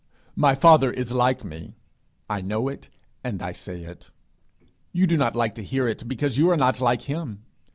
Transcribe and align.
My 0.35 0.55
Father 0.55 0.89
is 0.91 1.11
like 1.11 1.43
me; 1.43 1.75
I 2.27 2.41
know 2.41 2.67
it, 2.69 2.89
and 3.23 3.39
I 3.39 3.51
say 3.51 3.83
it. 3.83 4.09
You 4.93 5.05
do 5.05 5.15
not 5.15 5.35
like 5.35 5.53
to 5.53 5.63
hear 5.63 5.87
it 5.87 6.07
because 6.07 6.39
you 6.39 6.49
are 6.49 6.57
not 6.57 6.81
like 6.81 7.03
him. 7.03 7.43